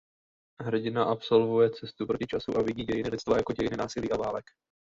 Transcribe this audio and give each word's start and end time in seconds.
Hrdina 0.63 1.05
absolvuje 1.11 1.69
cestu 1.71 2.07
proti 2.07 2.25
času 2.27 2.57
a 2.57 2.61
vidí 2.61 2.83
dějiny 2.83 3.09
lidstva 3.09 3.37
jako 3.37 3.53
dějiny 3.53 3.77
násilí 3.77 4.11
a 4.11 4.17
válek. 4.17 4.45